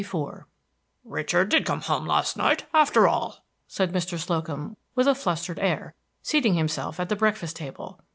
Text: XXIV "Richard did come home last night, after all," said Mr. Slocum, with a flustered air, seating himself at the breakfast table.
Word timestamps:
XXIV 0.01 0.45
"Richard 1.05 1.49
did 1.49 1.63
come 1.63 1.81
home 1.81 2.07
last 2.07 2.35
night, 2.35 2.65
after 2.73 3.07
all," 3.07 3.45
said 3.67 3.93
Mr. 3.93 4.17
Slocum, 4.17 4.75
with 4.95 5.07
a 5.07 5.13
flustered 5.13 5.59
air, 5.59 5.93
seating 6.23 6.55
himself 6.55 6.99
at 6.99 7.07
the 7.07 7.15
breakfast 7.15 7.55
table. 7.55 8.01